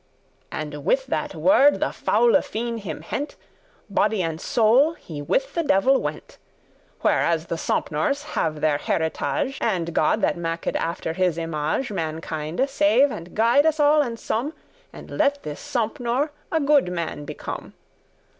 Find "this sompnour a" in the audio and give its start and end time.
15.43-16.59